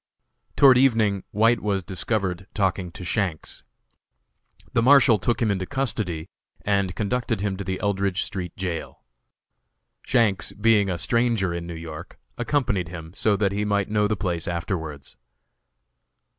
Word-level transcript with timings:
Toward 0.55 0.79
evening 0.79 1.25
White 1.29 1.59
was 1.59 1.83
discovered 1.83 2.47
talking 2.55 2.91
to 2.93 3.03
Shanks. 3.05 3.61
The 4.73 4.81
Marshal 4.81 5.19
took 5.19 5.39
him 5.43 5.51
into 5.51 5.67
custody 5.67 6.27
and 6.65 6.95
conducted 6.95 7.41
him 7.41 7.55
to 7.57 7.63
the 7.63 7.79
Eldridge 7.79 8.23
street 8.23 8.57
jail. 8.57 9.03
Shanks, 10.01 10.53
being 10.53 10.89
a 10.89 10.97
stranger 10.97 11.53
in 11.53 11.67
New 11.67 11.75
York, 11.75 12.17
accompanied 12.35 12.89
him, 12.89 13.13
so 13.13 13.35
that 13.35 13.51
he 13.51 13.63
might 13.63 13.91
know 13.91 14.07
the 14.07 14.17
place 14.17 14.47
afterwards. 14.47 15.17